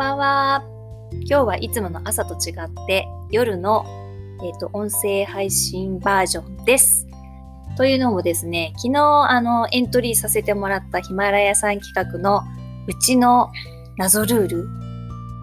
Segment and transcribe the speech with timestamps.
[0.00, 0.64] ばんは。
[1.28, 3.84] 今日はいつもの朝と違って夜の、
[4.42, 7.06] えーと、音声配信バージョンです。
[7.76, 12.40] というのもですね、昨日あのエントリーさせてもらったヒマラヤさん企画の
[12.86, 13.50] うちの
[13.98, 14.68] 謎ルール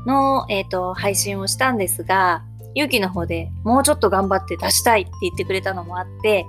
[0.07, 2.43] の、えーと、配信をしたんですが、
[2.73, 6.47] ゆうきの方でもうちょっと頑張って出したいって言ってくれたのもあって、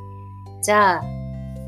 [0.62, 1.04] じゃあ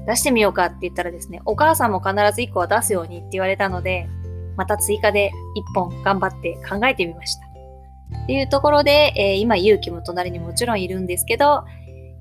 [0.06, 4.08] 出してみようかって言ったらですね、お母さんも必ず1個は出すようにって言われたので、
[4.56, 5.30] また追加で
[5.74, 7.46] 1本頑張って考えてみました。
[8.24, 11.64] っていうところで、えー、今、ゆうきも隣にもちろんいるんですけど、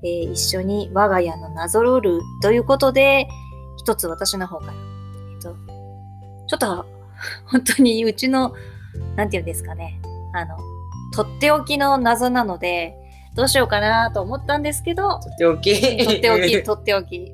[0.02, 3.28] えー、一緒に我が家の謎ルールということで、
[3.78, 5.54] 一つ私の方から、えっと、
[6.46, 6.86] ちょっと、
[7.46, 8.54] 本当にうちの、
[9.16, 10.00] なんて言うんですかね、
[10.32, 10.56] あの、
[11.14, 12.96] とっておきの謎なので、
[13.34, 15.80] どうしようかなと思ったんですけど、とっておき。
[16.04, 17.32] とっておき、とっておき、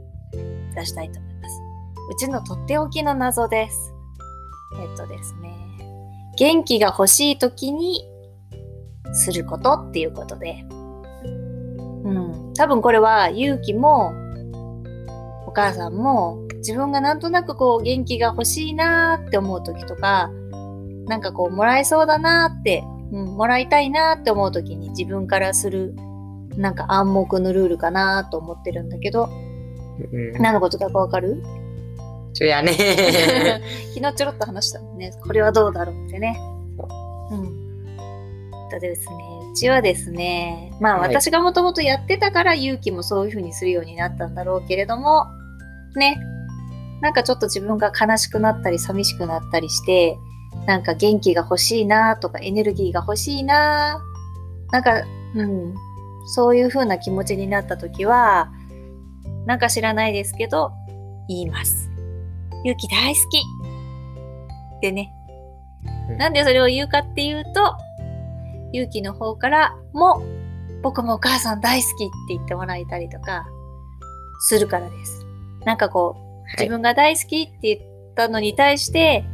[0.74, 1.62] 出したいと思います。
[2.10, 3.95] うちのとっておきの謎です。
[4.80, 5.54] えっとですね、
[6.38, 8.04] 元気が欲しい時に
[9.12, 10.64] することっていうことで、
[12.04, 14.12] うん、多分これは勇気も
[15.46, 20.30] お母さんも自分がなんとなくこう元気が欲しいなーって思う時とか、
[21.06, 25.94] なんかこうもらえそうだなーって、うん、もらいたいなーって思う時に自分からする
[26.56, 29.28] なんか暗黙のルールかなと思ってるんだけど、
[30.12, 31.42] うん、何のことだかわかる？
[32.36, 32.72] ちょやね。
[33.94, 35.10] 昨日ちょろっと話したもんね。
[35.22, 36.38] これはどうだろうってね。
[37.30, 37.66] うん。
[38.70, 39.14] とですね、
[39.52, 45.24] うちはですね、まあ私がもともとやってたから勇気もそういう風にするようになったんだろうけれども、
[45.94, 46.18] ね、
[47.00, 50.18] なんかちょっと自分が悲しくなったり寂しくなったりして、
[50.66, 54.02] なんか元気が欲しいなとかエネルギーが欲しいな
[54.72, 55.02] なんか、
[55.34, 55.74] うん、
[56.26, 58.52] そういう風な気持ちになった時は、
[59.46, 60.72] なんか知らないですけど、
[61.28, 61.95] 言います。
[62.66, 63.38] 勇気大好き
[64.76, 65.12] ってね。
[66.18, 67.76] なんでそれを言うかっていうと、
[68.72, 70.20] 勇気の方からも、
[70.82, 73.46] 僕もお母さん大好きって言ってもらえたりとか、
[74.48, 75.24] するからです。
[75.64, 79.24] なんかこう、自分が大好きって言ったのに対して、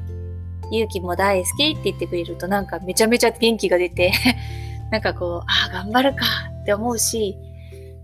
[0.70, 4.12] 勇気も大好きって言ってくれるとなんかめちゃめちゃ元気が出て
[4.90, 6.26] なんかこう、ああ、頑張るか
[6.62, 7.38] って思うし、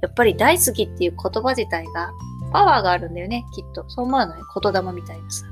[0.01, 2.13] やっぱり大好きっていう言葉自体が
[2.53, 3.85] パワーがあるんだよね、きっと。
[3.89, 4.39] そう思わない？
[4.63, 5.47] 言霊みたいなさ。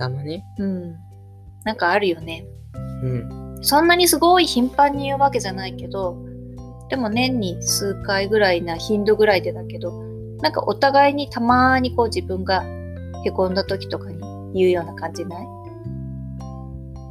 [0.00, 0.44] 言霊ね。
[0.58, 0.96] うん。
[1.64, 2.44] なんかあるよね。
[3.02, 3.58] うん。
[3.62, 6.16] そんなにすごい頻繁に言うわけじゃないけど、
[6.90, 10.02] でも年に数回ぐらいな頻度ぐらいでだけど、
[10.40, 12.62] なんかお互いにたまにこう自分が
[13.24, 14.20] 凹んだ時とかに
[14.54, 15.46] 言うような感じない？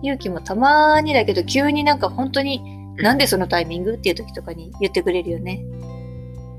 [0.03, 2.61] 勇気もたまにだけど急になんか本当に
[2.97, 3.95] なんでそのタイミング？
[3.95, 5.63] っていう時とかに言ってくれるよね。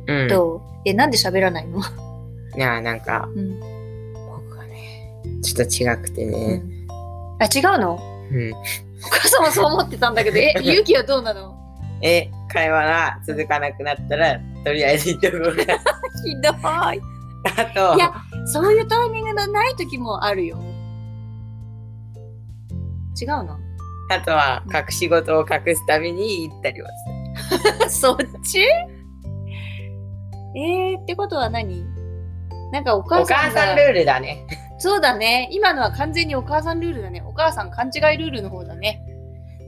[0.07, 0.29] うん。
[0.29, 0.61] どう？
[0.85, 1.81] え、なんで喋らないの？
[2.57, 6.63] いや、なんか、うん、僕がね、ちょっと違くてね。
[6.63, 6.89] うん、
[7.41, 7.99] あ、違うの？
[8.31, 8.53] うん。
[8.53, 11.55] お母さんもそう思ってたんだけど、え、 勇気はどうなの？
[12.03, 15.63] え、会話が続かなくなったら、とりあえず言っておこうか。
[16.25, 16.55] ひどい。
[16.57, 17.01] あ
[17.75, 17.97] と。
[17.97, 18.13] いや、
[18.47, 20.59] そういうタイミングのない時もあるよ。
[23.21, 23.59] 違うの？
[24.11, 26.89] あとは、隠し事を隠すために言ったりは
[27.47, 27.91] する。
[27.91, 28.61] そっち？
[30.57, 31.85] えー、ってことは何？
[32.73, 34.47] なんかお母さんお母さんルールだね。
[34.79, 35.49] そうだね。
[35.51, 37.23] 今のは完全にお母さんルールだね。
[37.27, 39.03] お母さん勘違いルールの方だね。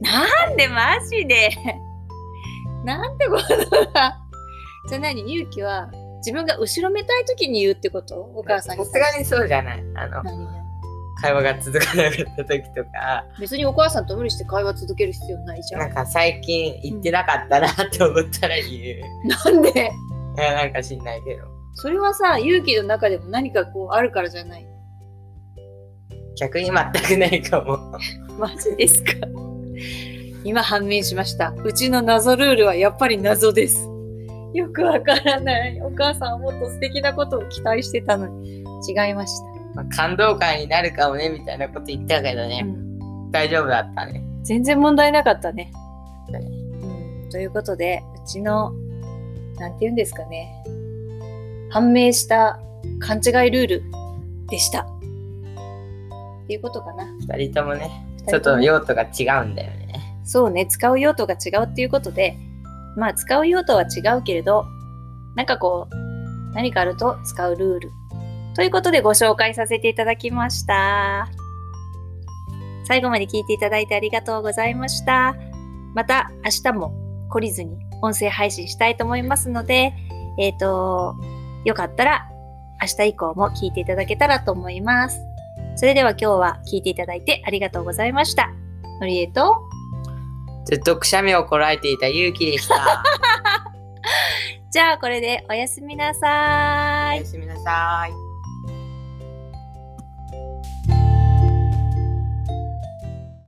[0.00, 1.50] なんでマジで
[2.84, 4.18] なんてことだ。
[4.88, 8.20] じゃあ何勇気は自分が後ろめたい時に言うってこと？
[8.20, 8.84] お母さんに。
[8.84, 9.84] さすがにそうじゃない。
[9.94, 10.22] あの、
[11.20, 13.24] 会話が続かなかった時とか。
[13.38, 15.80] 別にお母さんと無理して会話続ける必要ないじゃん。
[15.80, 19.28] なんか最近言ってなかったなって思ったら言う。
[19.28, 19.92] なんで？
[20.38, 21.59] いや、なんか知んないけど。
[21.74, 24.66] それはさ、勇気の中でも何かこうあるからじゃない？
[26.38, 27.78] 逆に全くないかも。
[28.38, 29.12] マジですか？
[30.44, 31.54] 今判明しました。
[31.64, 33.86] うちの謎ルールはやっぱり謎です。
[34.54, 35.80] よくわからない。
[35.82, 38.58] お母さんはもっと素敵なことを期待してたのに
[38.88, 39.44] 違いました。
[39.74, 44.24] まあ、感動会になるかもねみたいなこと言ったけどね、うん、大丈夫だったね。
[44.42, 45.70] 全然問題なかったね。
[46.32, 48.72] うん、ということで、うちの
[49.58, 50.50] なんて言うんですかね。
[51.70, 52.58] 判明した
[53.00, 53.82] 勘違いルール
[54.48, 54.82] でした。
[54.82, 54.86] っ
[56.46, 57.06] ていうことかな。
[57.36, 57.90] 二人ともね、
[58.28, 59.90] ちょっと用途が違うんだよね。
[60.24, 62.36] そうね、使う用途が違うっていうことで、
[62.96, 64.64] まあ使う用途は違うけれど、
[65.36, 67.90] なんかこう、何かあると使うルール。
[68.56, 71.28] ということでご紹介させていただきました。
[72.84, 75.36] 最後まで聞いていただいてありがとうございました。
[75.94, 76.92] また明日も
[77.30, 79.94] 懲りずに音声配信したいと思いますので、
[80.38, 81.14] えっ、ー、と、
[81.64, 82.28] よかったら
[82.80, 85.20] 明日以降も聞いていただけたらと思います。
[85.76, 88.50] それでは今日は聞いていただいてありがとうございました。
[89.00, 89.56] のりえと
[90.66, 93.02] ずっとくしゃみをこらえていたゆうきでした。
[94.70, 97.26] じゃあこれでおやすみなさーいおや。
[97.26, 98.29] すみなさい。